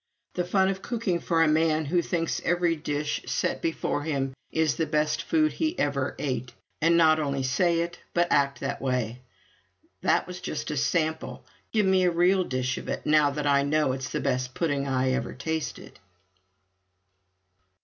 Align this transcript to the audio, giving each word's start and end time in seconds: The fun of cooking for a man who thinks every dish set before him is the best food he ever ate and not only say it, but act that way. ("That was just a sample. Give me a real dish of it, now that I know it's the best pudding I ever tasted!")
The 0.33 0.43
fun 0.45 0.67
of 0.69 0.81
cooking 0.81 1.19
for 1.19 1.43
a 1.43 1.47
man 1.47 1.85
who 1.85 2.01
thinks 2.01 2.41
every 2.43 2.75
dish 2.75 3.21
set 3.27 3.61
before 3.61 4.01
him 4.01 4.33
is 4.51 4.73
the 4.75 4.87
best 4.87 5.21
food 5.21 5.51
he 5.51 5.77
ever 5.77 6.15
ate 6.17 6.53
and 6.81 6.97
not 6.97 7.19
only 7.19 7.43
say 7.43 7.81
it, 7.81 7.99
but 8.11 8.31
act 8.31 8.61
that 8.61 8.81
way. 8.81 9.21
("That 10.01 10.25
was 10.25 10.41
just 10.41 10.71
a 10.71 10.75
sample. 10.77 11.45
Give 11.71 11.85
me 11.85 12.03
a 12.03 12.09
real 12.09 12.43
dish 12.43 12.79
of 12.79 12.89
it, 12.89 13.05
now 13.05 13.29
that 13.29 13.45
I 13.45 13.61
know 13.61 13.91
it's 13.91 14.09
the 14.09 14.19
best 14.19 14.55
pudding 14.55 14.87
I 14.87 15.11
ever 15.11 15.35
tasted!") 15.35 15.99